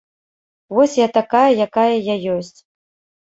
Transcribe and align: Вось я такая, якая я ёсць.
Вось 0.77 0.95
я 0.99 1.05
такая, 1.17 1.51
якая 1.67 1.95
я 2.09 2.15
ёсць. 2.39 2.59